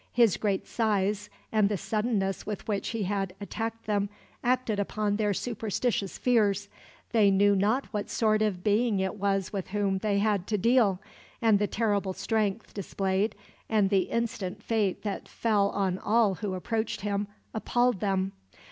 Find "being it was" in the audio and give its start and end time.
8.63-9.53